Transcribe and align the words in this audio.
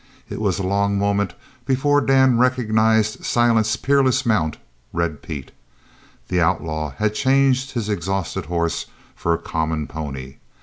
It 0.29 0.41
was 0.41 0.57
a 0.57 0.63
long 0.65 0.97
moment 0.97 1.35
before 1.67 2.01
Dan 2.01 2.39
recognized 2.39 3.23
Silent's 3.23 3.75
peerless 3.75 4.25
mount, 4.25 4.57
Red 4.93 5.21
Pete. 5.21 5.51
The 6.27 6.41
outlaw 6.41 6.93
had 6.97 7.13
changed 7.13 7.73
his 7.73 7.87
exhausted 7.87 8.47
horse 8.47 8.87
for 9.15 9.31
a 9.35 9.43
common 9.43 9.85
pony. 9.85 10.37